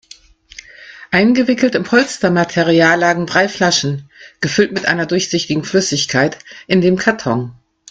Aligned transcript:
Eingewickelt 1.11 1.75
in 1.75 1.83
Polstermaterial 1.83 2.99
lagen 2.99 3.27
drei 3.27 3.47
Flaschen, 3.47 4.09
gefüllt 4.39 4.71
mit 4.71 4.87
einer 4.87 5.05
durchsichtigen 5.05 5.63
Flüssigkeit, 5.63 6.39
in 6.65 6.81
dem 6.81 6.97
Karton. 6.97 7.53